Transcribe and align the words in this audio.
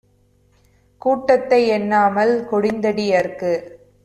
கூட்டத்தை 1.01 1.67
எண்ணாமல், 1.67 2.33
கொடுந்தடி 2.51 3.05
யர்க்கு 3.11 3.53